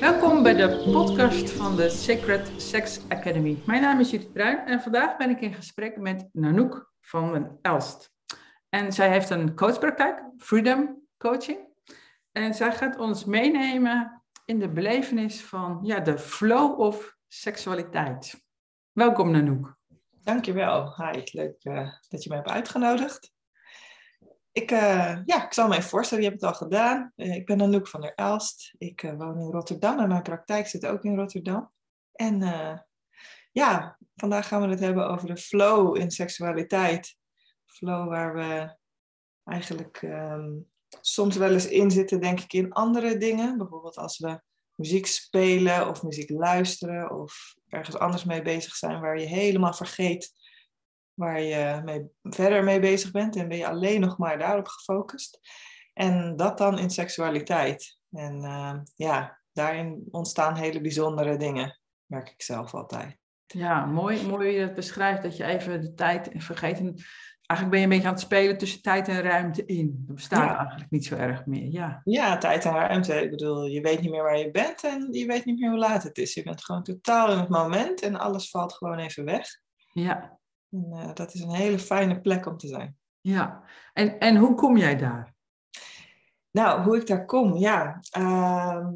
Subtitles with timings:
[0.00, 3.62] Welkom bij de podcast van de Sacred Sex Academy.
[3.66, 8.12] Mijn naam is Judith Bruin en vandaag ben ik in gesprek met Nanoek van Elst.
[8.68, 11.58] En zij heeft een coachpraktijk, Freedom Coaching.
[12.32, 18.44] En zij gaat ons meenemen in de belevenis van ja, de flow of seksualiteit.
[18.92, 19.76] Welkom Nanoek.
[20.22, 20.94] Dankjewel.
[20.96, 23.33] Hi, leuk uh, dat je mij hebt uitgenodigd.
[24.54, 27.12] Ik, uh, ja, ik zal even voorstellen, je hebt het al gedaan.
[27.16, 28.74] Uh, ik ben Anouk van der Elst.
[28.78, 31.70] Ik woon in Rotterdam en mijn praktijk zit ook in Rotterdam.
[32.12, 32.40] En
[33.52, 37.16] ja, vandaag gaan we het hebben over de flow in seksualiteit.
[37.66, 38.76] Flow waar we
[39.44, 40.68] eigenlijk um,
[41.00, 43.58] soms wel eens in zitten, denk ik, in andere dingen.
[43.58, 44.40] Bijvoorbeeld als we
[44.74, 50.32] muziek spelen of muziek luisteren of ergens anders mee bezig zijn waar je helemaal vergeet
[51.14, 55.40] waar je mee, verder mee bezig bent en ben je alleen nog maar daarop gefocust.
[55.92, 57.98] En dat dan in seksualiteit.
[58.10, 63.16] En uh, ja, daarin ontstaan hele bijzondere dingen, merk ik zelf altijd.
[63.46, 66.80] Ja, mooi, mooi je het beschrijft, dat je even de tijd vergeet.
[67.46, 70.04] Eigenlijk ben je een beetje aan het spelen tussen tijd en ruimte in.
[70.06, 71.70] Dat bestaat eigenlijk niet zo erg meer.
[71.70, 72.00] Ja.
[72.04, 73.22] ja, tijd en ruimte.
[73.22, 75.78] Ik bedoel, je weet niet meer waar je bent en je weet niet meer hoe
[75.78, 76.34] laat het is.
[76.34, 79.46] Je bent gewoon totaal in het moment en alles valt gewoon even weg.
[79.92, 80.38] Ja.
[80.74, 82.96] En, uh, dat is een hele fijne plek om te zijn.
[83.20, 85.34] Ja, en, en hoe kom jij daar?
[86.50, 88.00] Nou, hoe ik daar kom, ja.
[88.18, 88.86] Uh,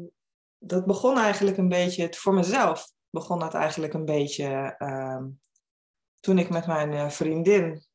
[0.57, 5.23] dat begon eigenlijk een beetje, voor mezelf begon dat eigenlijk een beetje uh,
[6.19, 7.85] toen ik met mijn eh, vriendin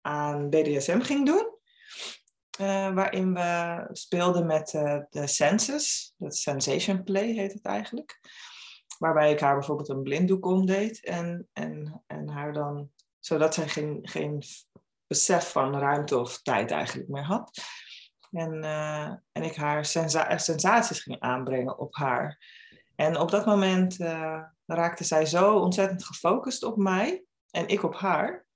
[0.00, 1.52] aan BDSM ging doen.
[2.60, 8.20] Uh, waarin we speelden met uh, de senses, dat sensation play heet het eigenlijk.
[8.98, 12.90] Waarbij ik haar bijvoorbeeld een blinddoek omdeed en, en, en haar dan,
[13.24, 14.42] zodat zij geen, geen
[15.06, 17.62] besef van ruimte of tijd eigenlijk meer had.
[18.30, 22.38] En, uh, en ik haar sensa sensaties ging aanbrengen op haar.
[22.94, 23.96] En op dat moment
[24.66, 28.46] raakte zij zo ontzettend gefocust op mij en ik op haar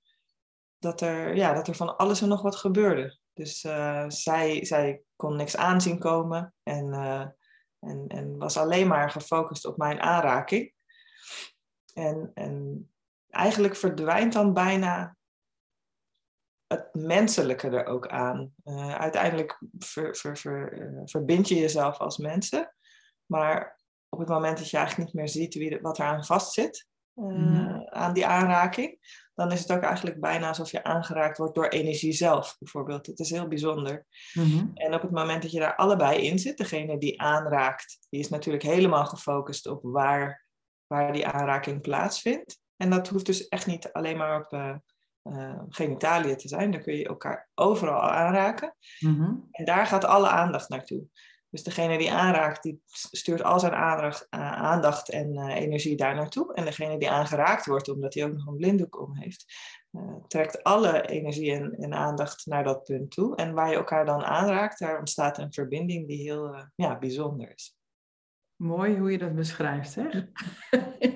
[0.77, 3.17] dat er, ja, dat er van alles en nog wat gebeurde.
[3.33, 3.59] Dus
[4.07, 6.93] zij, zij kon niks aanzien komen en,
[7.79, 10.73] en, en was alleen maar gefocust op mijn aanraking.
[11.93, 12.89] En, en
[13.29, 15.17] eigenlijk verdwijnt dan bijna
[16.67, 18.53] het menselijke er ook aan.
[18.63, 22.73] Uh, uiteindelijk ver, ver, ver, verbind je jezelf als mensen,
[23.25, 23.79] maar
[24.09, 27.87] op het moment dat je eigenlijk niet meer ziet wie, wat er aan vastzit, mm.
[27.89, 28.99] aan die aanraking,
[29.33, 33.05] dan is het ook eigenlijk bijna alsof je aangeraakt wordt door energie zelf, bijvoorbeeld.
[33.05, 34.05] Het is heel bijzonder.
[34.33, 34.71] Mm-hmm.
[34.73, 38.29] En op het moment dat je daar allebei in zit, degene die aanraakt, die is
[38.29, 40.45] natuurlijk helemaal gefocust op waar,
[40.87, 42.59] waar die aanraking plaatsvindt.
[42.81, 44.75] En dat hoeft dus echt niet alleen maar op uh,
[45.23, 46.71] uh, genitaliën te zijn.
[46.71, 48.75] Dan kun je elkaar overal aanraken.
[48.99, 49.47] Mm-hmm.
[49.51, 51.07] En daar gaat alle aandacht naartoe.
[51.49, 56.15] Dus degene die aanraakt, die stuurt al zijn aandacht, uh, aandacht en uh, energie daar
[56.15, 56.53] naartoe.
[56.53, 59.45] En degene die aangeraakt wordt, omdat hij ook nog een blinddoek om heeft,
[59.91, 63.35] uh, trekt alle energie en, en, aandacht naar dat punt toe.
[63.35, 67.77] En waar je elkaar dan aanraakt, daar ontstaat een verbinding die heel ja, bijzonder is.
[68.55, 70.07] Mooi hoe je dat beschrijft, hè?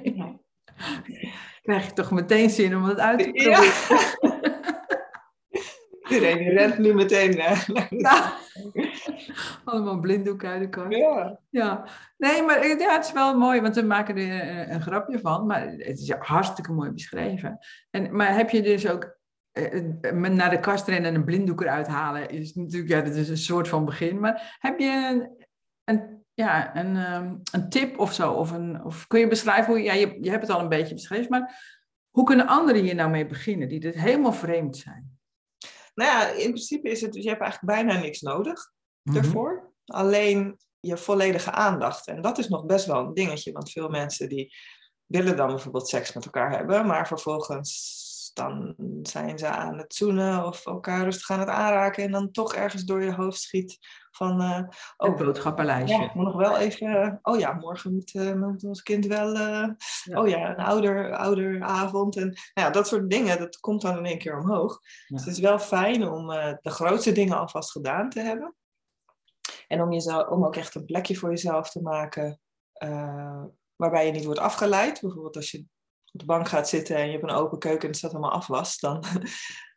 [0.03, 0.39] Ja.
[1.63, 3.63] Krijg je toch meteen zin om het uit te proberen.
[3.63, 4.11] Ja.
[6.09, 7.67] Iedereen rent nu meteen naar.
[7.89, 8.37] Ja.
[9.65, 10.97] Allemaal blinddoek uit de kast.
[10.97, 11.39] Ja.
[11.49, 11.87] ja.
[12.17, 15.45] Nee, maar ja, het is wel mooi, want we maken er een, een grapje van.
[15.45, 17.59] Maar het is hartstikke mooi beschreven.
[17.89, 19.17] En, maar heb je dus ook
[19.51, 22.29] eh, naar de kast rennen en een blinddoek eruit halen?
[22.29, 24.19] Is natuurlijk, ja, dat is een soort van begin.
[24.19, 25.45] Maar heb je een,
[25.83, 28.31] een ja, een, um, een tip of zo?
[28.31, 30.93] Of, een, of kun je beschrijven hoe ja, je, je hebt het al een beetje
[30.93, 31.71] beschreven, maar
[32.09, 35.17] hoe kunnen anderen hier nou mee beginnen die dit helemaal vreemd zijn?
[35.93, 38.71] Nou ja, in principe is het, je hebt eigenlijk bijna niks nodig
[39.01, 39.71] mm daarvoor.
[39.85, 42.07] Alleen je volledige aandacht.
[42.07, 44.55] En dat is nog best wel een dingetje, want veel mensen die
[45.05, 48.02] willen dan bijvoorbeeld seks met elkaar hebben, maar vervolgens
[48.33, 52.53] dan zijn ze aan het zoenen of elkaar rustig aan het aanraken en dan toch
[52.55, 53.77] ergens door je hoofd schiet
[54.11, 54.41] van...
[54.41, 54.59] Uh,
[54.97, 56.01] oh, boodschappenlijstje.
[56.01, 57.19] Ja, moet nog wel even...
[57.21, 59.37] Oh ja, morgen moet, uh, moet ons kind wel...
[59.37, 59.75] Ja.
[60.03, 62.15] Oh ja, een ouder, ouderavond.
[62.15, 64.79] En nou ja, dat soort dingen, dat komt dan in één keer omhoog.
[65.07, 66.27] Dus het is wel fijn om
[66.61, 68.55] de grootste dingen alvast gedaan te hebben.
[69.67, 72.39] En om, jezelf, om ook echt een plekje voor jezelf te maken
[73.75, 75.01] waarbij je niet wordt afgeleid.
[75.01, 75.65] Bijvoorbeeld als je
[76.13, 78.31] op de bank gaat zitten en je hebt een open keuken en het staat allemaal
[78.31, 79.03] afwas, dan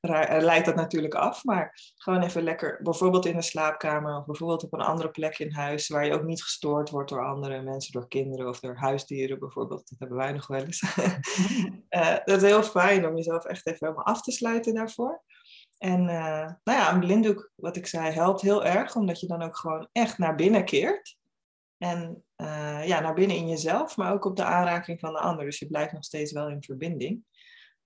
[0.40, 1.44] leidt dat natuurlijk af.
[1.44, 5.52] Maar gewoon even lekker, bijvoorbeeld in de slaapkamer of bijvoorbeeld op een andere plek in
[5.52, 9.38] huis, waar je ook niet gestoord wordt door andere mensen, door kinderen of door huisdieren
[9.38, 9.88] bijvoorbeeld.
[9.88, 10.82] Dat hebben wij nog wel eens.
[11.90, 15.22] uh, dat is heel fijn om jezelf echt even helemaal af te sluiten daarvoor.
[15.78, 19.42] En uh, nou ja, een blinddoek, wat ik zei, helpt heel erg, omdat je dan
[19.42, 21.16] ook gewoon echt naar binnen keert.
[21.78, 25.44] En uh, ja, naar binnen in jezelf, maar ook op de aanraking van de ander.
[25.44, 27.24] Dus je blijft nog steeds wel in verbinding.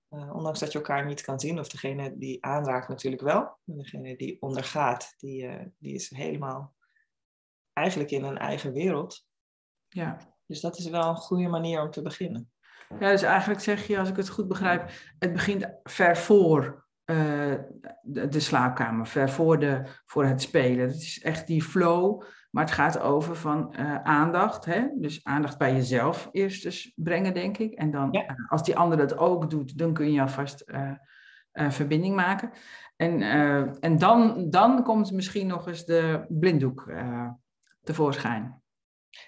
[0.09, 3.57] Uh, ondanks dat je elkaar niet kan zien, of degene die aanraakt natuurlijk wel.
[3.65, 6.75] En degene die ondergaat, die, die is helemaal
[7.73, 9.25] eigenlijk in een eigen wereld.
[9.87, 10.17] Ja.
[10.45, 12.51] Dus dat is wel een goede manier om te beginnen.
[12.99, 17.55] Ja, dus eigenlijk zeg je, als ik het goed begrijp, het begint ver voor uh,
[18.01, 20.87] de, de, slaapkamer, ver voor, de, voor het spelen.
[20.87, 24.65] Het is echt die flow, maar het gaat over van uh, aandacht.
[24.65, 24.87] Hè?
[24.95, 27.73] Dus aandacht bij jezelf eerst dus brengen, denk ik.
[27.73, 28.21] En dan, ja.
[28.21, 30.63] uh, als die ander dat ook doet, dan kun je alvast
[31.53, 32.51] verbinding maken.
[32.95, 33.21] En,
[33.79, 36.91] en dan, dan komt misschien nog eens de blinddoek
[37.83, 38.61] tevoorschijn.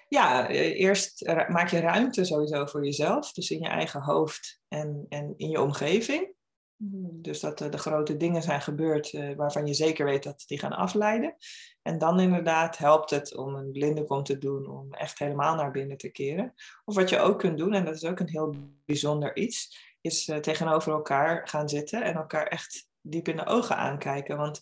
[0.08, 5.34] Ja, eerst maak je ruimte sowieso voor jezelf, dus in je eigen hoofd en, en
[5.36, 6.34] in je omgeving.
[6.76, 10.58] Dus dat er de grote dingen zijn gebeurd uh, waarvan je zeker weet dat die
[10.58, 11.36] gaan afleiden.
[11.82, 15.96] En dan inderdaad helpt het om een blinde te doen, om echt helemaal naar binnen
[15.96, 16.54] te keren.
[16.84, 18.54] Of wat je ook kunt doen, en dat is ook een heel
[18.84, 23.76] bijzonder iets, is uh, tegenover elkaar gaan zitten en elkaar echt diep in de ogen
[23.76, 24.36] aankijken.
[24.36, 24.58] Want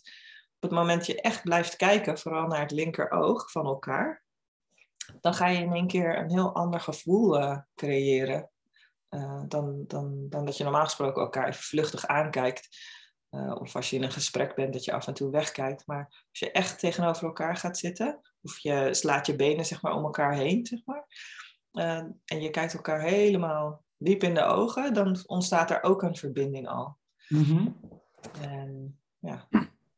[0.55, 4.23] op het moment dat je echt blijft kijken, vooral naar het linkeroog van elkaar,
[5.21, 8.52] dan ga je in één keer een heel ander gevoel creëren.
[9.13, 12.67] Uh, dan, dan, dan dat je normaal gesproken elkaar even vluchtig aankijkt.
[13.31, 15.87] Uh, of als je in een gesprek bent, dat je af en toe wegkijkt.
[15.87, 19.95] Maar als je echt tegenover elkaar gaat zitten, of je slaat je benen zeg maar,
[19.95, 21.05] om elkaar heen, zeg maar,
[21.71, 26.15] uh, en je kijkt elkaar helemaal diep in de ogen, dan ontstaat er ook een
[26.15, 26.97] verbinding al.
[27.27, 27.79] Mm -hmm.
[28.41, 29.47] En ja,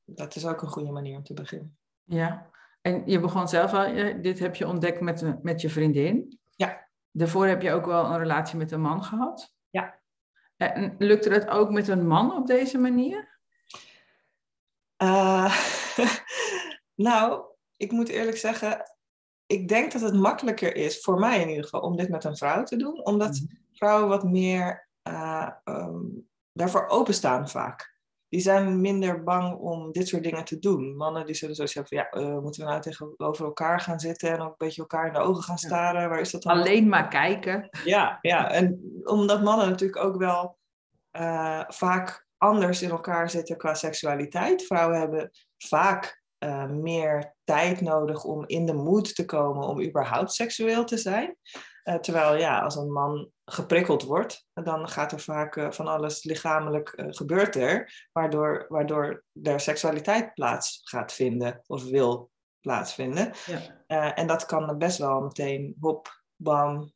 [0.05, 1.77] dat is ook een goede manier om te beginnen.
[2.03, 2.49] Ja,
[2.81, 6.39] en je begon zelf al, dit heb je ontdekt met, met je vriendin.
[6.55, 6.84] Ja.
[7.17, 9.53] Daarvoor heb je ook wel een relatie met een man gehad.
[9.69, 9.99] Ja.
[10.57, 13.39] En lukte dat ook met een man op deze manier?
[15.03, 15.59] Uh,
[16.95, 17.43] nou,
[17.77, 18.91] ik moet eerlijk zeggen,
[19.45, 22.37] ik denk dat het makkelijker is, voor mij in ieder geval, om dit met een
[22.37, 23.05] vrouw te doen.
[23.05, 23.49] Omdat mm.
[23.73, 27.94] vrouwen wat meer uh, um, daarvoor openstaan vaak
[28.29, 30.95] die zijn minder bang om dit soort dingen te doen.
[30.95, 34.31] Mannen die zullen zo zeggen van ja, uh, moeten we nou tegenover elkaar gaan zitten
[34.31, 36.09] en ook een beetje elkaar in de ogen gaan staren?
[36.09, 36.57] Waar is dat dan?
[36.57, 37.69] Alleen maar kijken.
[37.83, 40.57] Ja, ja, en omdat mannen natuurlijk ook wel
[41.11, 44.65] uh, vaak anders in elkaar zitten qua seksualiteit.
[44.65, 50.33] Vrouwen hebben vaak uh, meer tijd nodig om in de moed te komen om überhaupt
[50.33, 51.37] seksueel te zijn.
[51.89, 56.23] Uh, terwijl ja, als een man geprikkeld wordt, dan gaat er vaak uh, van alles
[56.23, 63.31] lichamelijk uh, gebeurt er, waardoor, waardoor er seksualiteit plaats gaat vinden of wil plaatsvinden.
[63.87, 64.13] Ja.
[64.15, 66.93] en dat kan best wel meteen, hop, bam,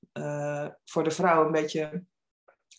[0.86, 2.03] voor de vrouw een beetje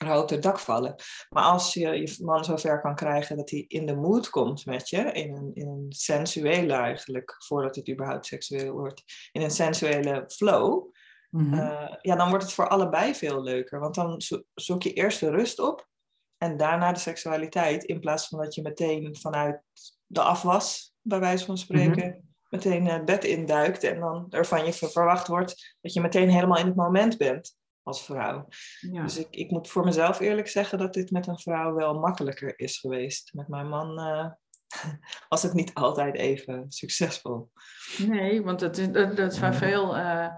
[0.04, 0.94] rood het dak vallen.
[1.28, 4.88] Maar als je je man zover kan krijgen dat hij in de mood komt met
[4.88, 9.02] je, in een, in een sensuele eigenlijk, voordat het überhaupt seksueel wordt,
[9.32, 10.92] in een sensuele flow,
[11.30, 11.54] Mhm.
[11.54, 13.80] uh, ja, dan wordt het voor allebei veel leuker.
[13.80, 15.88] Want dan zo zoek je eerst de rust op
[16.36, 19.62] en daarna de seksualiteit, in plaats van dat je meteen vanuit
[20.06, 22.18] de afwas, bij wijze van spreken, Mhm.
[22.48, 26.66] meteen het bed induikt en dan ervan je verwacht wordt dat je meteen helemaal in
[26.66, 28.46] het moment bent als vrouw.
[28.80, 29.02] Ja.
[29.02, 32.58] Dus ik, ik moet voor mezelf eerlijk zeggen dat dit met een vrouw wel makkelijker
[32.58, 33.34] is geweest.
[33.34, 34.26] Met mijn man eh,
[35.28, 37.50] was het niet altijd even succesvol.
[37.98, 40.32] Nee, want dat is, dat, dat is waar veel eh, eh, eh,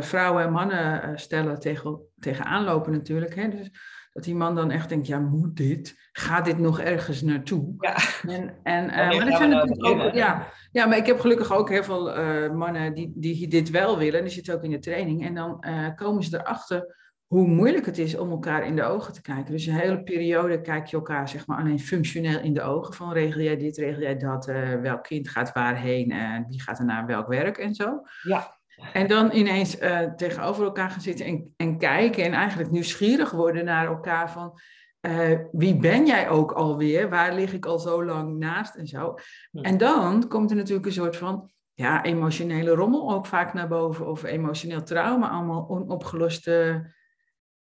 [0.00, 3.34] vrouwen en mannen eh, stellen tegen, tegenaan lopen natuurlijk.
[3.34, 3.48] Hè?
[3.48, 3.70] Dus
[4.12, 6.08] dat die man dan echt denkt, ja, moet dit?
[6.12, 7.74] Gaat dit nog ergens naartoe?
[7.78, 7.96] Ja.
[8.28, 11.68] En, en, eh, Wanneer maar zijn natuurlijk ook, ja, ja, maar ik heb gelukkig ook
[11.68, 14.22] heel veel eh, mannen die, die dit wel willen.
[14.22, 15.26] Die zitten ook in de training.
[15.26, 19.12] En dan eh, komen ze erachter hoe moeilijk het is om elkaar in de ogen
[19.12, 19.52] te kijken.
[19.52, 22.94] Dus een hele periode kijk je elkaar zeg maar alleen functioneel in de ogen.
[22.94, 26.78] Van regel jij dit, regel jij dat, eh, welk kind gaat waarheen, eh wie gaat
[26.78, 28.02] er naar welk werk en zo.
[28.22, 28.59] Ja.
[28.92, 33.64] En dan ineens eh, tegenover elkaar gaan zitten en, en kijken en eigenlijk nieuwsgierig worden
[33.64, 34.58] naar elkaar van
[35.00, 37.08] eh, wie ben jij ook alweer?
[37.08, 39.14] Waar lig ik al zo lang naast en zo?
[39.52, 44.08] En dan komt er natuurlijk een soort van ja, emotionele rommel ook vaak naar boven
[44.08, 46.86] of emotioneel trauma, allemaal onopgeloste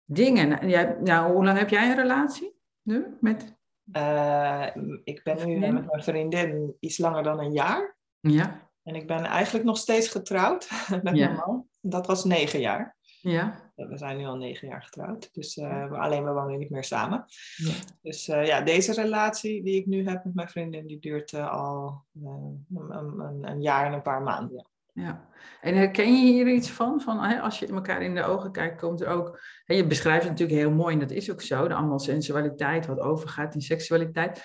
[0.05, 0.59] dingen.
[0.59, 3.57] En jij, nou, hoe lang heb jij een relatie nu met?
[3.93, 4.65] Uh,
[5.03, 7.97] ik ben nu met mijn vriendin iets langer dan een jaar.
[8.19, 10.69] Ja, En ik ben eigenlijk nog steeds getrouwd
[11.03, 11.25] met Ja.
[11.27, 11.67] mijn man.
[11.81, 12.97] Dat was negen jaar.
[13.21, 15.29] ja, We zijn nu al negen jaar getrouwd.
[15.33, 17.25] Dus, uh, maar alleen we wonen niet meer samen.
[17.55, 17.73] ja.
[18.01, 21.51] Dus uh, ja, deze relatie die ik nu heb met mijn vriendin, die duurt uh,
[21.51, 24.55] al een, een, een, jaar en een paar maanden.
[24.55, 24.67] Ja.
[25.03, 25.27] Ja,
[25.61, 27.01] en herken je hier iets van?
[27.01, 29.39] van hè, als je elkaar in de ogen kijkt, komt er ook.
[29.65, 31.67] Hè, je beschrijft het natuurlijk heel mooi en dat is ook zo.
[31.67, 34.43] De allemaal sensualiteit, wat overgaat in seksualiteit.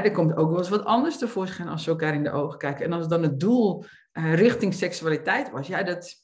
[0.00, 2.84] Er komt ook wel eens wat anders tevoorschijn als we elkaar in de ogen kijken.
[2.84, 6.14] En als dan het doel uh, richting seksualiteit was, ja, dat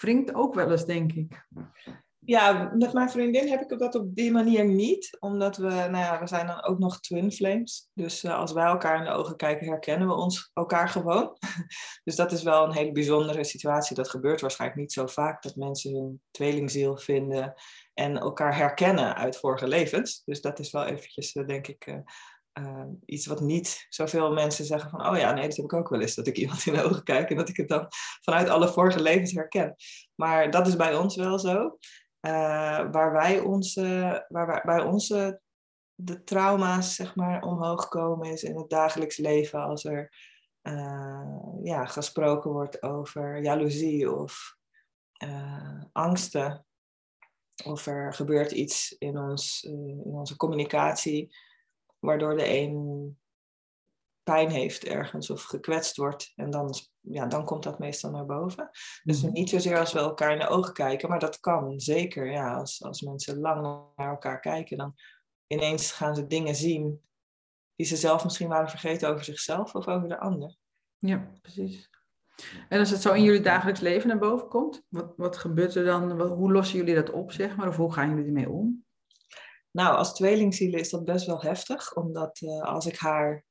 [0.00, 1.46] wringt ook wel eens, denk ik.
[2.28, 5.16] Ja, met mijn vriendin heb ik dat op die manier niet.
[5.20, 7.90] Omdat we, nou ja, we zijn dan ook nog twin flames.
[7.94, 11.36] Dus uh, als wij elkaar in de ogen kijken, herkennen we ons elkaar gewoon.
[12.04, 13.96] dus dat is wel een hele bijzondere situatie.
[13.96, 17.54] Dat gebeurt waarschijnlijk niet zo vaak dat mensen hun tweelingziel vinden
[17.94, 20.22] en elkaar herkennen uit vorige levens.
[20.24, 22.02] Dus dat is wel eventjes, uh, denk ik,
[23.04, 26.00] iets wat niet zoveel mensen zeggen van, oh ja, nee, dat heb ik ook wel
[26.00, 27.86] eens, dat ik iemand in de ogen kijk en dat ik het dan
[28.20, 29.74] vanuit alle vorige levens herken.
[30.14, 31.78] Maar dat is bij ons wel zo.
[32.20, 35.40] Uh, waar wij onze, waar bij onze
[35.94, 40.12] de trauma's zeg maar omhoog komen is in het dagelijks leven als er
[40.62, 44.56] uh, ja, gesproken wordt over jaloezie of
[45.24, 46.66] uh, angsten.
[47.64, 51.36] Of er gebeurt iets in, ons, in onze communicatie
[51.98, 53.16] waardoor de een
[54.22, 56.32] pijn heeft ergens of gekwetst wordt.
[56.36, 58.70] En dan, ja, dan komt dat meestal naar boven.
[59.02, 59.32] Dus mm-hmm.
[59.32, 62.30] niet zozeer als we elkaar in de ogen kijken, maar dat kan zeker.
[62.30, 63.62] Ja, als, als mensen lang
[63.96, 64.94] naar elkaar kijken, dan
[65.46, 67.02] ineens gaan ze dingen zien
[67.76, 70.56] die ze zelf misschien waren vergeten over zichzelf of over de ander.
[70.98, 71.90] Ja, precies.
[72.68, 75.84] En als het zo in jullie dagelijks leven naar boven komt, wat, wat gebeurt er
[75.84, 76.20] dan?
[76.20, 77.68] hoe lossen jullie dat op, zeg maar?
[77.68, 78.86] Of hoe gaan jullie ermee om?
[79.78, 83.44] Nou, als tweelingzielen is dat best wel heftig, omdat uh, als ik haar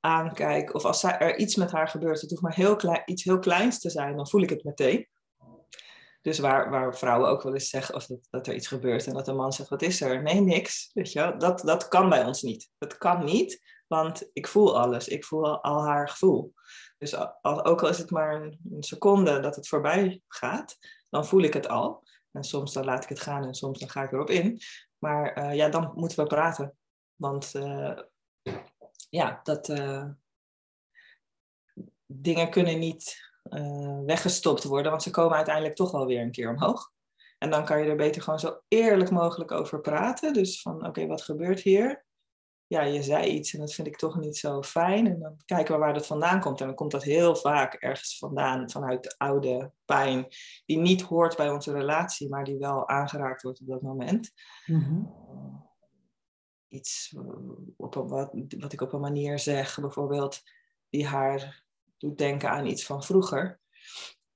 [0.00, 3.38] aankijk, of als er iets met haar gebeurt, het hoeft maar heel klein, iets heel
[3.38, 5.08] kleins te zijn, dan voel ik het meteen.
[6.22, 9.14] Dus waar, waar vrouwen ook wel eens zeggen of dat, dat er iets gebeurt en
[9.14, 10.22] dat een man zegt, wat is er?
[10.22, 10.90] Nee, niks.
[10.94, 12.70] Weet je, dat, dat kan bij ons niet.
[12.78, 15.08] Dat kan niet, want ik voel alles.
[15.08, 16.54] Ik voel al, al haar gevoel.
[16.98, 20.76] Dus al, ook al is het maar een, een, seconde dat het voorbij gaat,
[21.08, 22.08] dan voel ik het al.
[22.32, 24.60] En soms dan laat ik het gaan en soms dan ga ik erop in.
[25.00, 26.76] Maar uh, ja, dan moeten we praten.
[27.14, 27.98] Want uh,
[29.10, 30.04] ja, dat uh,
[32.06, 33.28] dingen kunnen niet
[34.04, 36.92] weggestopt worden, want ze komen uiteindelijk toch wel weer een keer omhoog.
[37.38, 40.32] En dan kan je er beter gewoon zo eerlijk mogelijk over praten.
[40.32, 42.04] Dus van, oké, wat gebeurt hier?
[42.70, 45.06] Ja, je zei iets en dat vind ik toch niet zo fijn.
[45.06, 46.60] En dan kijken we waar dat vandaan komt.
[46.60, 50.26] En dan komt dat heel vaak ergens vandaan, vanuit de oude pijn,
[50.66, 54.32] die niet hoort bij onze relatie, maar die wel aangeraakt wordt op dat moment.
[54.66, 55.18] Mm
[56.70, 57.22] iets eh,
[57.76, 60.42] op een, wat, wat ik op een manier zeg, bijvoorbeeld,
[60.88, 61.64] die haar
[61.98, 63.60] doet denken aan iets van vroeger.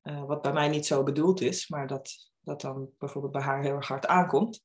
[0.02, 3.62] Uh, wat bij mij niet zo bedoeld is, maar dat, dat dan bijvoorbeeld bij haar
[3.62, 4.64] heel erg hard aankomt.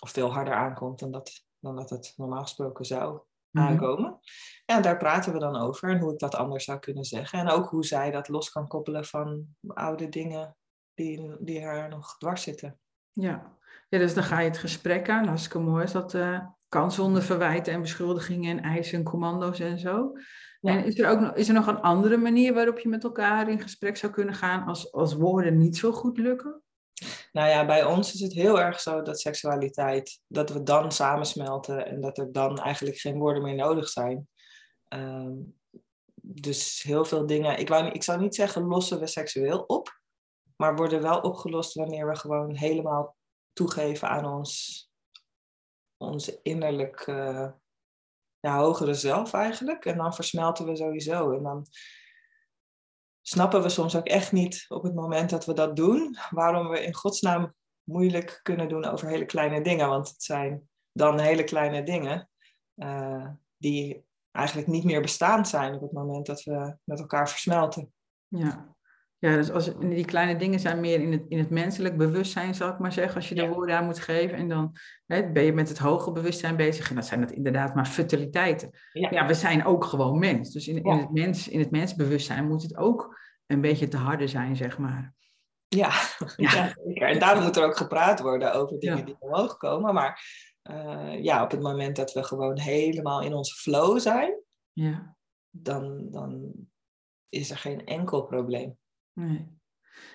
[0.00, 3.66] Of veel harder aankomt dan dat, dan dat het normaal gesproken zou mhm.
[3.66, 4.18] aankomen.
[4.64, 7.38] En daar praten we dan over en hoe ik dat anders zou kunnen zeggen.
[7.38, 10.56] En ook hoe zij dat los kan koppelen van oude dingen
[10.94, 12.78] die, die haar nog dwars zitten.
[13.12, 13.56] Ja.
[13.88, 15.26] ja, dus dan ga je het gesprek aan.
[15.26, 19.78] Hartstikke mooi is dat, uh, kan zonder verwijten en beschuldigingen en eisen en commando's en
[19.78, 20.12] zo.
[20.60, 23.48] En is er ook nog, is er nog een andere manier waarop je met elkaar
[23.48, 26.62] in gesprek zou kunnen gaan als, als woorden niet zo goed lukken?
[27.32, 31.86] Nou ja, bij ons is het heel erg zo dat seksualiteit, dat we dan samensmelten
[31.86, 34.28] en dat er dan eigenlijk geen woorden meer nodig zijn.
[34.88, 35.60] Um,
[36.14, 40.00] dus heel veel dingen, ik, wou, ik zou niet zeggen lossen we seksueel op,
[40.56, 43.16] maar worden wel opgelost wanneer we gewoon helemaal
[43.52, 44.80] toegeven aan ons
[45.96, 47.04] onze innerlijk
[48.42, 49.84] ja, hogere zelf eigenlijk.
[49.84, 51.32] En dan versmelten we sowieso.
[51.32, 51.66] En dan
[53.22, 56.84] snappen we soms ook echt niet op het moment dat we dat doen, waarom we
[56.84, 59.88] in godsnaam moeilijk kunnen doen over hele kleine dingen.
[59.88, 62.28] Want het zijn dan hele kleine dingen
[62.74, 67.92] uh, die eigenlijk niet meer bestaand zijn op het moment dat we met elkaar versmelten.
[68.28, 68.76] Ja,
[69.22, 72.68] ja, dus als, die kleine dingen zijn meer in het, in het menselijk bewustzijn, zal
[72.68, 74.36] ik maar zeggen, als je de woorden aan moet geven.
[74.36, 74.76] En dan
[75.06, 76.88] hè, ben je met het hoge bewustzijn bezig.
[76.88, 78.70] En dat zijn dat inderdaad maar futiliteiten.
[78.92, 80.52] Ja, we zijn ook gewoon mens.
[80.52, 84.26] Dus in, in, het mens, in het mensbewustzijn moet het ook een beetje te harde
[84.26, 85.14] zijn, zeg maar.
[85.68, 85.92] Ja,
[86.36, 86.74] ja.
[86.84, 89.94] en daarom moet er ook gepraat worden over dingen die omhoog komen.
[89.94, 90.22] Maar
[90.70, 94.40] uh, ja, op het moment dat we gewoon helemaal in onze flow zijn,
[94.72, 95.16] ja.
[95.50, 96.52] dan, dan
[97.28, 98.80] is er geen enkel probleem.
[99.12, 99.58] Nee.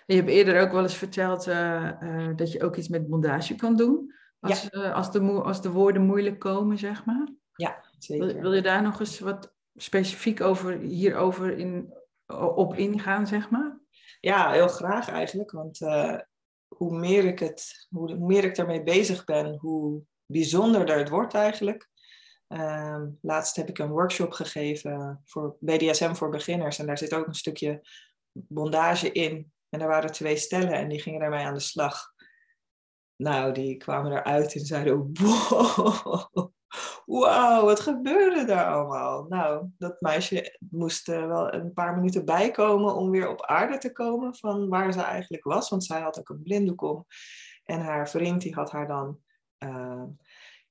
[0.06, 3.56] je hebt eerder ook wel eens verteld uh, uh, dat je ook iets met bondage
[3.56, 4.14] kan doen.
[4.40, 4.88] Als, ja.
[4.88, 7.28] uh, als, de, als de woorden moeilijk komen, zeg maar.
[7.56, 8.26] Ja, zeker.
[8.26, 11.94] Wil, wil je daar nog eens wat specifiek over, hierover in,
[12.56, 13.80] op ingaan, zeg maar?
[14.20, 15.52] Ja, heel graag eigenlijk.
[15.52, 15.80] Want
[16.68, 21.34] hoe, meer ik het, hoe, hoe meer ik daarmee bezig ben, hoe bijzonderder het wordt
[21.34, 21.90] eigenlijk.
[22.48, 26.80] Um, laatst heb ik een workshop gegeven voor BDSM voor beginners.
[26.80, 27.82] En daar zit ook een stukje
[28.48, 29.52] bondage in.
[29.70, 32.14] En er waren twee stellen en die gingen daarmee aan de slag.
[33.16, 36.32] Nou, die kwamen eruit en zeiden: Wow,
[37.06, 39.26] wauw, wat gebeurde daar allemaal?
[39.30, 43.92] Nou, dat meisje moest uh, wel een paar minuten bijkomen om weer op aarde te
[43.92, 45.70] komen van waar ze eigenlijk was.
[45.70, 47.06] Want zij had ook een blinddoek om.
[47.64, 49.20] En haar vriend die had haar dan
[49.60, 50.04] uh,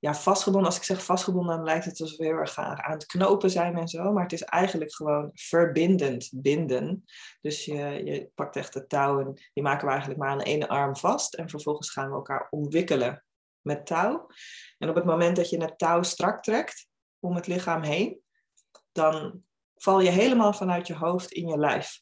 [0.07, 0.71] ja, vastgebonden.
[0.71, 3.77] Als ik zeg vastgebonden, dan lijkt het alsof we heel erg aan, het knopen zijn
[3.77, 4.13] en zo.
[4.13, 7.05] Maar het is eigenlijk gewoon verbindend, binden.
[7.41, 10.45] Dus je, je pakt echt de touw en die maken we eigenlijk maar aan de
[10.45, 11.35] ene arm vast.
[11.35, 13.25] En vervolgens gaan we elkaar omwikkelen
[13.61, 14.27] met touw.
[14.79, 18.21] En op het moment dat je het touw strak trekt om het lichaam heen,
[18.93, 19.43] dan
[19.77, 22.01] val je helemaal vanuit je hoofd in je lijf.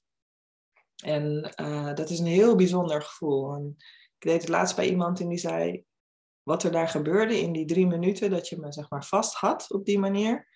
[1.04, 3.54] En uh, dat is een heel bijzonder gevoel.
[3.54, 3.74] En
[4.18, 5.84] ik deed het laatst bij iemand en die zei,
[6.44, 9.72] wat er daar gebeurde in die drie minuten dat je me zeg maar vast had
[9.72, 10.48] op die manier.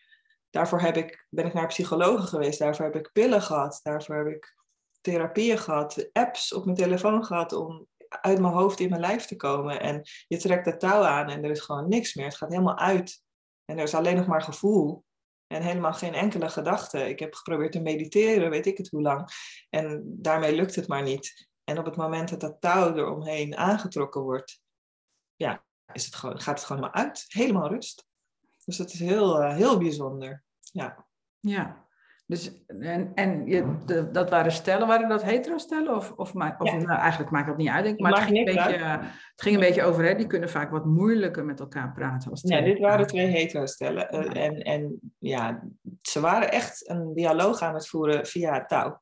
[0.51, 4.27] Daarvoor heb ik, ben ik naar psychologen geweest, daarvoor heb ik pillen gehad, daarvoor heb
[4.27, 4.57] ik
[5.01, 9.37] therapieën gehad, apps op mijn telefoon gehad om uit mijn hoofd in mijn lijf te
[9.37, 9.81] komen.
[9.81, 12.27] En je trekt de touw aan en er is gewoon niks meer.
[12.27, 13.23] Het gaat helemaal uit.
[13.65, 15.05] En er is alleen nog maar gevoel.
[15.47, 17.09] En helemaal geen enkele gedachte.
[17.09, 19.29] Ik heb geprobeerd te mediteren, weet ik het hoe lang.
[19.71, 21.49] En daarmee lukt het maar niet.
[21.65, 24.61] En op het moment dat dat touw eromheen aangetrokken wordt,
[25.37, 27.25] ja, is het gewoon, gaat het gewoon maar uit.
[27.29, 28.07] Helemaal rust.
[28.65, 30.43] Dus dat is heel, uh, heel bijzonder.
[30.61, 31.07] Ja.
[31.41, 31.87] Ja.
[32.27, 35.97] Dus, en en je, de, dat waren stellen, waren dat hetero stellen?
[35.97, 39.43] Of, of, of nou, eigenlijk maakt dat niet uit, maar het ging, een beetje, het
[39.43, 42.31] ging een beetje over, hè, die kunnen vaak wat moeilijker met elkaar praten.
[42.31, 44.15] Als ja, dit waren twee hetero stellen.
[44.15, 45.63] Uh, en, en ja,
[46.03, 49.01] ze waren echt een dialoog aan het voeren via touw.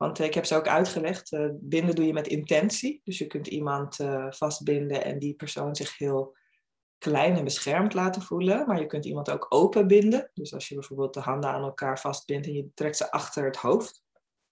[0.00, 3.00] Want ik heb ze ook uitgelegd, uh, binden doe je met intentie.
[3.04, 6.36] Dus je kunt iemand uh, vastbinden en die persoon zich heel
[6.98, 8.66] klein en beschermd laten voelen.
[8.66, 10.30] Maar je kunt iemand ook open binden.
[10.34, 13.56] Dus als je bijvoorbeeld de handen aan elkaar vastbindt en je trekt ze achter het
[13.56, 14.04] hoofd.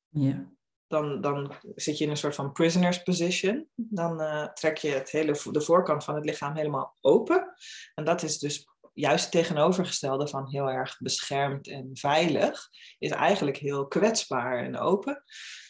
[0.08, 0.52] Ja.
[0.86, 3.68] Dan, dan zit je in een soort van prisoner's position.
[3.74, 7.54] Dan uh, trek je het hele, de voorkant van het lichaam helemaal open.
[7.94, 13.56] En dat is dus juist het tegenovergestelde van heel erg beschermd en veilig, is eigenlijk
[13.56, 15.22] heel kwetsbaar en open.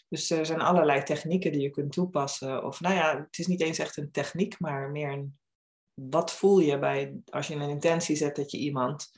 [0.09, 2.65] Dus er zijn allerlei technieken die je kunt toepassen.
[2.65, 5.39] Of nou ja, het is niet eens echt een techniek, maar meer een.
[5.95, 9.11] Wat voel je bij als je een intentie zet dat je iemand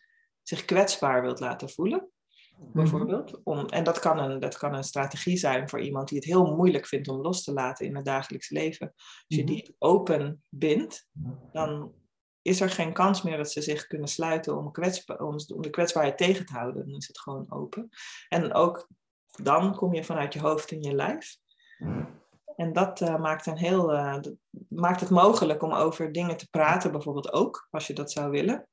[0.43, 2.11] zich kwetsbaar wilt laten voelen?
[2.59, 2.73] Mhm.
[2.73, 3.41] Bijvoorbeeld.
[3.45, 6.57] Om, en dat kan, een, dat kan een strategie zijn voor iemand die het heel
[6.57, 8.93] moeilijk vindt om los te laten in het dagelijks leven.
[8.97, 9.53] Als je mhm.
[9.53, 11.09] die open bindt,
[11.53, 11.93] dan
[12.43, 14.73] is er geen kans meer dat ze zich kunnen sluiten om,
[15.19, 16.87] om, de kwetsbaarheid tegen te houden.
[16.87, 17.89] Dan is het gewoon open.
[18.29, 18.89] En ook
[19.43, 21.37] dan kom je vanuit je hoofd in je lijf.
[22.57, 24.19] En dat uh, maakt, een heel, uh,
[24.69, 28.69] maakt het mogelijk om over dingen te praten, bijvoorbeeld ook, als je dat zou willen.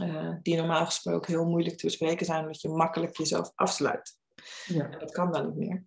[0.00, 4.18] Uh, die normaal gesproken heel moeilijk te bespreken zijn, omdat je makkelijk jezelf afsluit.
[4.66, 4.90] Ja.
[4.90, 5.84] En dat kan dan niet meer.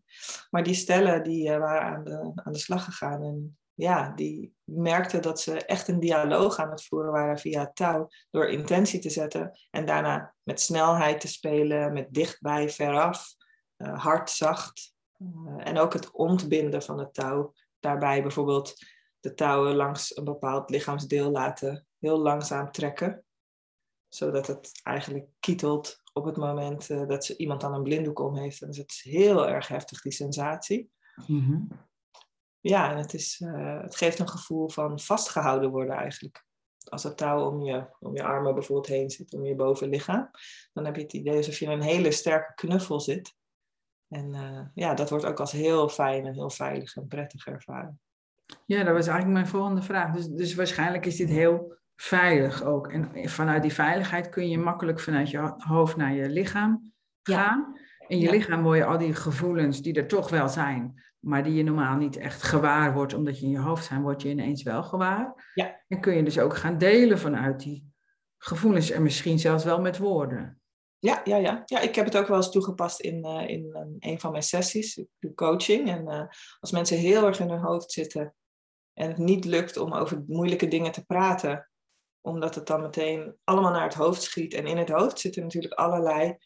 [0.50, 5.22] Maar die stellen die waren aan de, aan de slag gegaan en ja, die merkten
[5.22, 9.60] dat ze echt een dialoog aan het voeren waren via touw, door intentie te zetten
[9.70, 13.36] en daarna met snelheid te spelen, met dichtbij, veraf,
[13.78, 14.94] uh, hard, zacht.
[15.18, 17.54] Uh, en ook het ontbinden van het touw.
[17.80, 18.74] Daarbij bijvoorbeeld
[19.20, 23.24] de touwen langs een bepaald lichaamsdeel laten heel langzaam trekken,
[24.08, 28.36] zodat het eigenlijk kietelt op het moment uh, dat ze iemand aan een blinddoek om
[28.36, 28.62] heeft.
[28.62, 30.92] En dus het is heel erg heftig, die sensatie.
[31.28, 31.88] Mm
[32.62, 36.46] ja, en het, is, uh, het geeft een gevoel van vastgehouden worden eigenlijk.
[36.90, 40.30] Als het touw om je, om je armen bijvoorbeeld heen zit, om je bovenlichaam,
[40.74, 43.36] dan heb je het idee alsof je in een hele sterke knuffel zit.
[44.08, 48.00] En uh, ja, dat wordt ook als heel fijn en heel veilig en prettig ervaren.
[48.66, 50.16] Ja, dat was eigenlijk mijn volgende vraag.
[50.16, 52.88] Dus, dus waarschijnlijk is dit heel veilig ook.
[52.88, 56.94] En vanuit die veiligheid kun je makkelijk vanuit je hoofd naar je lichaam
[57.24, 57.74] gaan.
[57.74, 58.08] Ja.
[58.08, 61.54] In je lichaam word je al die gevoelens die er toch wel zijn, maar die
[61.54, 64.64] je normaal niet echt gewaar wordt, omdat je in je hoofd zijn, word je ineens
[64.64, 65.52] wel gewaar.
[65.54, 65.82] Ja.
[65.88, 67.94] En kun je dus ook gaan delen vanuit die
[68.38, 70.62] gevoelens en misschien zelfs wel met woorden.
[71.00, 71.62] Ja, ja, ja.
[71.66, 74.44] ja ik heb het ook wel eens toegepast in, uh, in uh, een van mijn
[74.44, 74.98] sessies.
[74.98, 75.90] Ik doe coaching.
[75.90, 76.24] En uh,
[76.60, 78.36] als mensen heel erg in hun hoofd zitten
[78.94, 81.70] en het niet lukt om over moeilijke dingen te praten,
[82.22, 84.54] omdat het dan meteen allemaal naar het hoofd schiet.
[84.54, 86.38] En in het hoofd zitten natuurlijk allerlei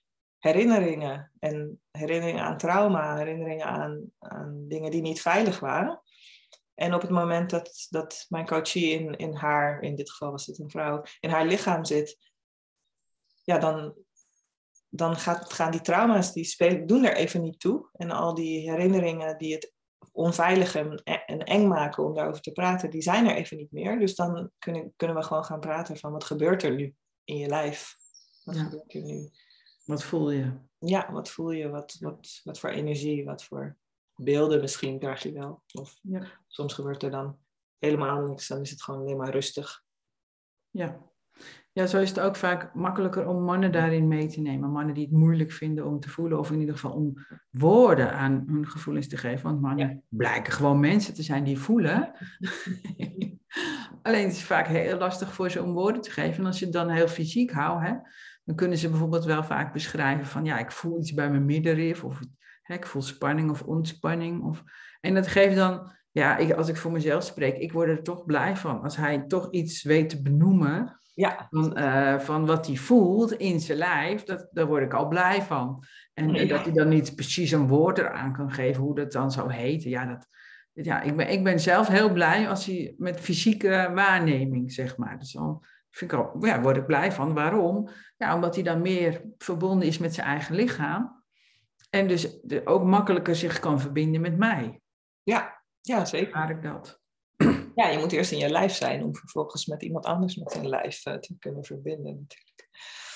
[0.43, 1.31] herinneringen.
[1.39, 6.01] En herinneringen aan trauma, herinneringen aan, aan dingen die niet veilig waren.
[6.73, 10.45] En op het moment dat, dat mijn coachie in, in haar, in dit geval was
[10.45, 12.17] het een vrouw, in haar lichaam zit,
[13.43, 13.95] ja, dan,
[14.89, 17.89] dan gaat, gaan die trauma's, die spelen, doen er even niet toe.
[17.93, 19.73] En al die herinneringen die het
[20.11, 23.99] onveilig en, en eng maken om daarover te praten, die zijn er even niet meer.
[23.99, 27.47] Dus dan kunnen, kunnen we gewoon gaan praten van wat gebeurt er nu in je
[27.47, 27.95] lijf?
[28.43, 28.63] Wat ja.
[28.63, 29.29] gebeurt er nu?
[29.85, 30.51] Wat voel je?
[30.79, 31.69] Ja, wat voel je?
[31.69, 33.25] Wat, wat, wat voor energie?
[33.25, 33.77] Wat voor
[34.15, 35.63] beelden misschien krijg je wel.
[35.71, 36.21] Of Ja.
[36.47, 37.37] soms gebeurt er dan
[37.77, 39.83] helemaal niks, dan is het gewoon alleen maar rustig.
[40.69, 40.99] Ja.
[41.71, 44.69] ja, zo is het ook vaak makkelijker om mannen daarin mee te nemen.
[44.71, 47.13] Mannen die het moeilijk vinden om te voelen, of in ieder geval om
[47.51, 49.43] woorden aan hun gevoelens te geven.
[49.43, 52.11] Want mannen blijken gewoon mensen te zijn die voelen.
[54.01, 56.39] Alleen het is vaak heel lastig voor ze om woorden te geven.
[56.39, 57.93] En als je het dan heel fysiek houdt, hè,
[58.43, 62.03] dan kunnen ze bijvoorbeeld wel vaak beschrijven van ja, ik voel iets bij mijn middenrif,
[62.03, 62.19] of
[62.61, 64.43] hè, ik voel spanning of ontspanning.
[64.43, 64.63] Of,
[65.01, 68.25] en dat geeft dan, ja, ik, als ik voor mezelf spreek, ik word er toch
[68.25, 68.81] blij van.
[68.81, 73.59] Als hij toch iets weet te benoemen Ja, van, eh, van wat hij voelt in
[73.59, 75.83] zijn lijf, dat, daar word ik al blij van.
[76.13, 76.45] En, Ja.
[76.45, 79.89] dat hij dan niet precies een woord eraan kan geven, hoe dat dan zou heten.
[79.89, 80.27] Ja, dat,
[80.73, 85.19] ja ik, ben, ik ben zelf heel blij als hij met fysieke waarneming, zeg maar.
[85.19, 85.63] Dus dan
[85.95, 87.33] vind ik al, ja, word ik blij van.
[87.33, 87.89] Waarom?
[88.17, 91.23] Ja, omdat hij dan meer verbonden is met zijn eigen lichaam.
[91.89, 94.81] En dus de- ook makkelijker zich kan verbinden met mij.
[95.23, 96.33] ja, ja zeker.
[96.33, 97.01] Waar ik dat.
[97.75, 100.67] Ja, je moet eerst in je lijf zijn om vervolgens met iemand anders met zijn
[100.69, 102.69] lijf eh, te kunnen verbinden natuurlijk.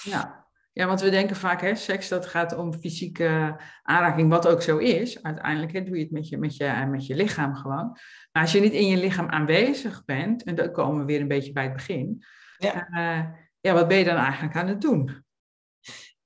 [0.03, 0.47] Ja.
[0.73, 4.77] ja, want we denken vaak, hè, seks dat gaat om fysieke aanraking, wat ook zo
[4.77, 5.23] is.
[5.23, 7.97] Uiteindelijk hè, doe je het met je, met, je, met je lichaam gewoon.
[8.31, 11.27] Maar als je niet in je lichaam aanwezig bent, en dan komen we weer een
[11.27, 12.23] beetje bij het begin.
[12.57, 12.87] Ja.
[12.87, 15.25] eh, ja, wat ben je dan eigenlijk aan het doen?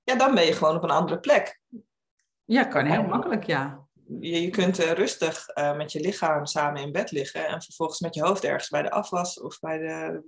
[0.04, 1.62] Ja, dan ben je gewoon op een andere plek.
[2.46, 3.86] Ja, kan heel makkelijk, ja.
[4.20, 8.00] Je, je kunt eh, rustig eh, met je lichaam samen in bed liggen en vervolgens
[8.00, 10.24] met je hoofd ergens bij de afwas of bij de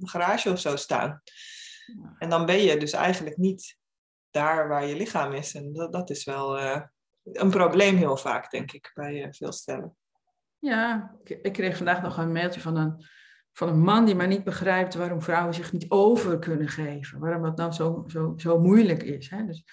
[0.00, 1.22] garage of zo staan.
[2.18, 3.76] En dan ben je dus eigenlijk niet
[4.30, 5.54] daar waar je lichaam is.
[5.54, 6.60] En dat, dat is wel
[7.22, 9.96] een probleem heel vaak, denk ik, bij veel stellen.
[10.58, 13.04] Ja, ik, ik kreeg vandaag nog een mailtje van een,
[13.58, 17.18] van een man die maar niet begrijpt waarom vrouwen zich niet over kunnen geven.
[17.18, 19.30] Waarom dat nou zo, zo, zo moeilijk is.
[19.30, 19.44] Hè?
[19.46, 19.64] Dus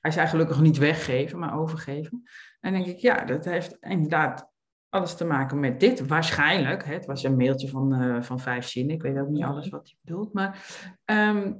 [0.00, 2.22] hij zei gelukkig niet weggeven, maar overgeven.
[2.60, 4.50] En dan denk ik, ja, dat heeft inderdaad
[4.88, 6.06] alles te maken met dit.
[6.06, 6.92] Waarschijnlijk, hè?
[6.92, 8.94] het was een mailtje van, eh, van vijf zinnen.
[8.94, 10.32] Ik weet ook niet alles wat hij bedoelt.
[10.32, 10.66] Maar
[11.04, 11.52] ehm,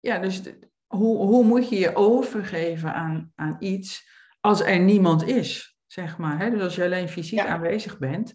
[0.00, 4.08] ja, dus de- hoe, hoe moet je je overgeven aan, aan iets
[4.40, 5.78] als er niemand is?
[5.86, 6.38] Zeg maar.
[6.38, 6.50] Hè?
[6.50, 7.46] Dus als je alleen fysiek Ja.
[7.46, 8.34] aanwezig bent,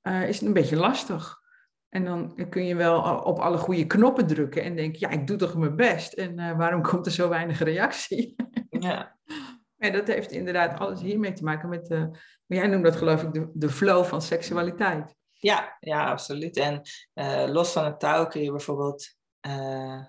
[0.00, 1.44] eh, is het een beetje lastig.
[1.88, 5.36] En dan kun je wel op alle goede knoppen drukken en denken, ja, ik doe
[5.36, 6.12] toch mijn best.
[6.12, 8.34] En eh, waarom komt er zo weinig reactie?
[8.80, 9.18] Ja,
[9.78, 11.98] En dat heeft inderdaad alles hiermee te maken met de,
[12.46, 15.14] maar jij noemt dat geloof ik de, de flow van seksualiteit.
[15.32, 16.56] ja, ja absoluut.
[16.56, 19.14] En eh, los van het touw kun je bijvoorbeeld...
[19.40, 20.04] eh,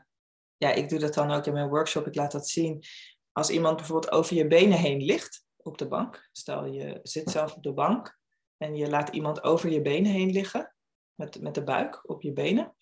[0.57, 2.07] ja, ik doe dat dan ook in mijn workshop.
[2.07, 2.83] Ik laat dat zien.
[3.31, 6.29] Als iemand bijvoorbeeld over je benen heen ligt op de bank.
[6.31, 8.19] Stel je zit zelf op de bank
[8.57, 10.75] en je laat iemand over je benen heen liggen.
[11.17, 12.75] Met, met de buik op je benen.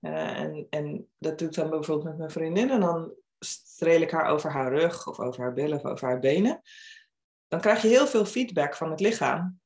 [0.00, 2.70] Eh, en, en dat doe ik dan bijvoorbeeld met mijn vriendin.
[2.70, 6.18] En dan streel ik haar over haar rug of over haar billen of over haar
[6.18, 6.62] benen.
[7.48, 9.60] Dan krijg je heel veel feedback van het lichaam.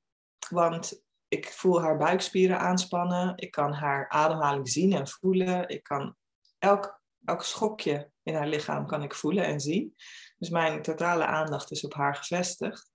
[0.49, 3.33] Want ik voel haar buikspieren aanspannen.
[3.37, 5.69] Ik kan haar ademhaling zien en voelen.
[5.69, 6.17] Ik kan
[6.59, 9.95] elk, elk schokje in haar lichaam kan ik voelen en zien.
[10.39, 12.91] Dus mijn totale aandacht is op haar gevestigd.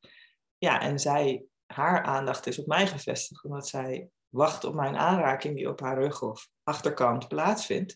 [0.58, 5.56] Ja, en zij, haar aandacht is op mij gevestigd, omdat zij wacht op mijn aanraking
[5.56, 7.95] die op haar rug of achterkant plaatsvindt.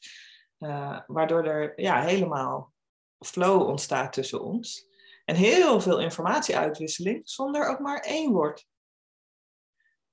[0.57, 2.73] Eh, waardoor er ja, helemaal
[3.19, 4.87] flow ontstaat tussen ons.
[5.25, 8.67] En heel veel informatieuitwisseling zonder ook maar één woord.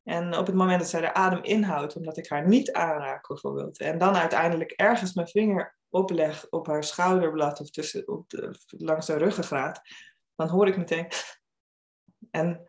[0.03, 3.79] En op het moment dat zij de adem inhoudt, omdat ik haar niet aanraak bijvoorbeeld,
[3.79, 9.07] en dan uiteindelijk ergens mijn vinger opleg op haar schouderblad of tussen, op de, langs
[9.07, 9.81] de ruggengraat,
[10.35, 11.09] dan hoor ik meteen.
[12.31, 12.69] En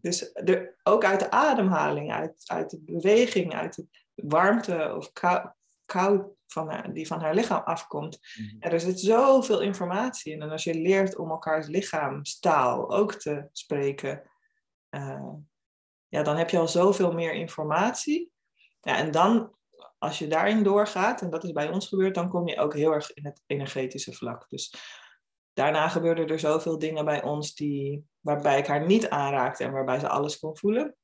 [0.00, 5.48] dus de, ook uit de ademhaling, uit, uit de beweging, uit de warmte of kou,
[5.84, 8.18] koud van haar, die van haar lichaam afkomt.
[8.58, 10.42] Ja, er zit zoveel informatie in.
[10.42, 14.22] En als je leert om elkaars lichaamstaal ook te spreken,
[14.90, 15.32] uh,
[16.08, 18.32] ja, dan heb je al zoveel meer informatie.
[18.80, 19.54] Ja, en dan,
[19.98, 22.92] als je daarin doorgaat, en dat is bij ons gebeurd, dan kom je ook heel
[22.92, 24.48] erg in het energetische vlak.
[24.48, 24.74] Dus
[25.52, 29.98] daarna gebeurden er zoveel dingen bij ons die, waarbij ik haar niet aanraakte en waarbij
[29.98, 30.96] ze alles kon voelen.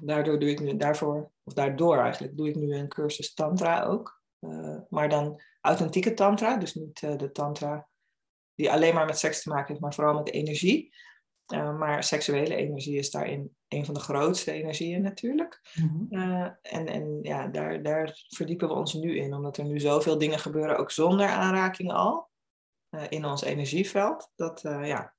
[0.00, 4.20] Daardoor doe ik nu, daarvoor, of daardoor eigenlijk, doe ik nu een cursus Tantra ook.
[4.40, 7.88] Uh, maar dan authentieke Tantra, dus niet uh, de Tantra
[8.54, 10.94] die alleen maar met seks te maken heeft, maar vooral met energie.
[11.54, 15.60] Uh, maar seksuele energie is daarin een van de grootste energieën natuurlijk.
[15.74, 16.58] Mm -hmm.
[16.62, 20.38] en en ja, daar, daar verdiepen we ons nu in, omdat er nu zoveel dingen
[20.38, 22.29] gebeuren, ook zonder aanraking al,
[23.08, 24.30] in ons energieveld.
[24.36, 25.14] Dat, uh, ja,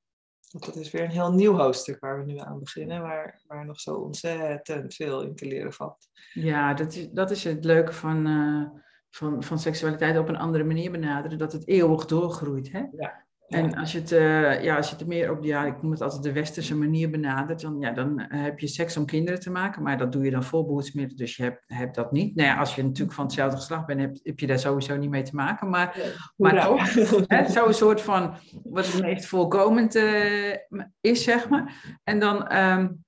[0.50, 3.66] dat, dat is weer een heel nieuw hoofdstuk waar we nu aan beginnen, waar, waar
[3.66, 6.10] nog zo ontzettend veel in te leren valt.
[6.34, 8.70] Ja, dat is, dat is het leuke van, uh,
[9.10, 12.72] van, van seksualiteit op een andere manier benaderen, dat het eeuwig doorgroeit.
[12.72, 12.84] Hè?
[12.92, 13.26] Ja.
[13.52, 16.02] En als je, het, uh, ja, als je het meer op, ja, ik noem het
[16.02, 19.84] altijd de westerse manier benadert, dan, ja, dan heb je seks om kinderen te maken,
[19.84, 22.36] maar dat doe je dan voor behoedsmiddelen, dus je hebt, hebt dat niet.
[22.36, 25.10] Nou ja, als je natuurlijk van hetzelfde geslacht bent, heb, heb je daar sowieso niet
[25.10, 25.98] mee te maken, maar,
[26.36, 26.88] maar toch,
[27.56, 28.34] zo'n soort van,
[28.64, 30.56] wat het meest voorkomend uh,
[31.02, 32.00] is, zeg maar.
[32.04, 33.04] En dan, um,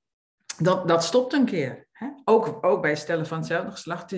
[0.58, 1.83] dat, dat stopt een keer.
[2.04, 2.10] Hè?
[2.24, 4.10] Ook, ook bij stellen van hetzelfde geslacht.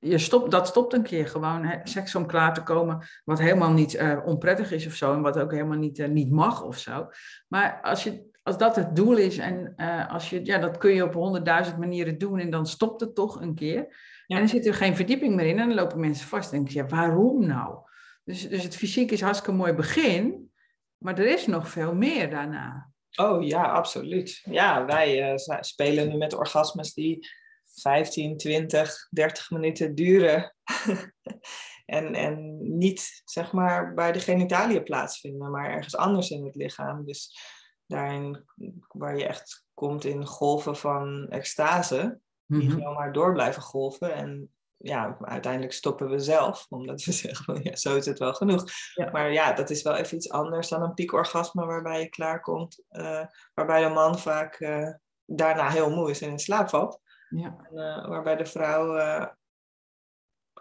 [0.00, 1.64] Je stopt, dat stopt een keer gewoon.
[1.64, 1.78] Hè?
[1.82, 5.12] Seks om klaar te komen, wat helemaal niet uh, onprettig is of zo.
[5.12, 7.08] En wat ook helemaal niet, uh, niet mag of zo.
[7.48, 10.94] Maar als, je, als dat het doel is en uh, als je, ja, dat kun
[10.94, 12.38] je op honderdduizend manieren doen.
[12.38, 13.86] En dan stopt het toch een keer.
[14.26, 14.36] Ja.
[14.36, 15.58] En dan zit er geen verdieping meer in.
[15.58, 16.52] En dan lopen mensen vast.
[16.52, 17.78] En denk je, ja, waarom nou?
[18.24, 20.50] Dus, dus het fysiek is hartstikke mooi begin.
[20.98, 22.90] Maar er is nog veel meer daarna.
[23.20, 24.40] Oh ja, absoluut.
[24.44, 27.28] Ja, wij uh, spelen nu met orgasmes die
[27.64, 30.54] 15, 20, 30 minuten duren.
[31.86, 37.04] en, en niet zeg maar bij de genitaliën plaatsvinden, maar ergens anders in het lichaam.
[37.04, 37.38] Dus
[37.86, 38.44] daarin
[38.88, 42.70] waar je echt komt in golven van extase, die mm -hmm.
[42.70, 44.14] gewoon maar door blijven golven.
[44.14, 48.64] En ja, uiteindelijk stoppen we zelf, omdat we zeggen, ja, zo is het wel genoeg.
[49.12, 53.24] Maar ja, dat is wel even iets anders dan een piekorgasme waarbij je klaarkomt, uh,
[53.54, 54.90] waarbij de man vaak uh,
[55.24, 57.00] daarna heel moe is en in slaap valt.
[57.28, 57.56] Ja.
[57.70, 58.96] En, uh, waarbij de vrouw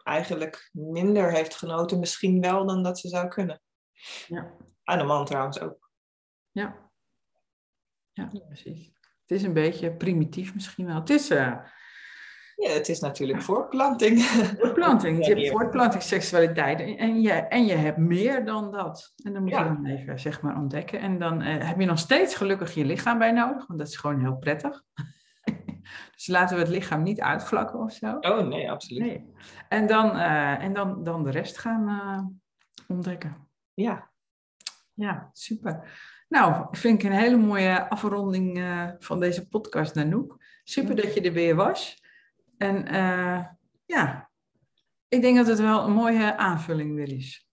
[0.03, 3.61] eigenlijk minder heeft genoten, misschien wel dan dat ze zou kunnen.
[4.27, 4.53] Ja.
[4.83, 5.91] En de man trouwens ook.
[6.51, 6.91] Ja.
[8.11, 8.91] Ja, precies.
[9.21, 10.95] Het is een beetje primitief misschien wel.
[10.95, 11.29] Het is
[12.57, 14.21] ja, het is natuurlijk voortplanting.
[14.59, 15.25] Voortplanting.
[15.25, 19.13] Je hebt voortplanting, seksualiteit en je, en je hebt meer dan dat.
[19.23, 20.99] En dan moet je dan even zeg maar ontdekken.
[20.99, 23.97] En dan uh, heb je nog steeds gelukkig je lichaam bij nodig, want dat is
[23.97, 24.83] gewoon heel prettig.
[26.15, 28.17] dus laten we het lichaam niet uitvlakken of zo.
[28.19, 29.03] Oh nee, absoluut.
[29.03, 29.33] Nee.
[29.69, 32.25] En, dan, uh, en dan, dan de rest gaan uh,
[32.87, 33.47] ontdekken.
[33.73, 34.09] Ja.
[34.93, 35.99] Ja, super.
[36.29, 38.63] Nou, vind ik een hele mooie afronding
[38.99, 40.37] van deze podcast, Nanoek.
[40.63, 42.05] Super dat je er weer was.
[42.57, 43.45] En uh,
[43.85, 44.29] ja,
[45.07, 47.47] ik denk dat het wel een mooie aanvulling weer is.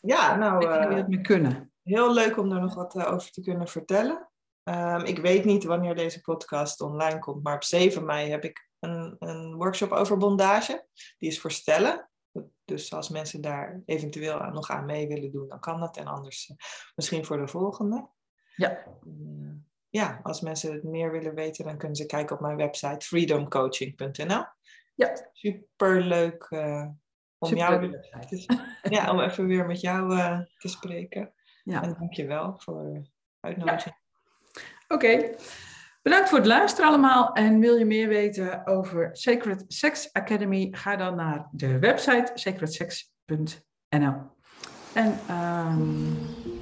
[0.00, 0.64] Ja, nou...
[0.64, 1.72] Ik denk uh, het mee kunnen.
[1.82, 4.28] Heel leuk om daar nog wat uh, over te kunnen vertellen.
[4.64, 8.68] Um, ik weet niet wanneer deze podcast online komt, maar op 7 mei heb ik
[8.80, 10.86] een, een workshop over bondage.
[11.18, 12.10] Die is voor stellen.
[12.64, 15.96] Dus als mensen daar eventueel nog aan mee willen doen, dan kan dat.
[15.96, 16.52] En anders
[16.94, 18.08] misschien voor de volgende.
[18.56, 18.84] Ja
[19.90, 24.44] ja, als mensen het meer willen weten, dan kunnen ze kijken op mijn website freedomcoaching.nl.
[24.94, 25.28] Ja.
[25.32, 26.86] Superleuk uh,
[27.38, 27.98] om Super jou
[28.82, 31.32] ja, om even weer met jou uh, te spreken.
[31.64, 31.82] Ja.
[31.82, 33.02] En dankjewel voor de
[33.40, 33.94] uitnodiging.
[34.52, 34.62] Ja.
[34.88, 35.06] Oké.
[35.06, 35.36] Okay.
[36.02, 37.32] Bedankt voor het luisteren allemaal.
[37.32, 40.68] En wil je meer weten over Sacred Sex Academy?
[40.70, 44.14] Ga dan naar de website sacredsex.nl.
[44.92, 46.59] En um,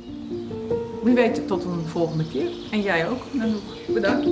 [1.08, 2.50] wie weet tot een volgende keer.
[2.70, 3.62] En jij ook, Nanoek.
[3.86, 4.26] Bedankt.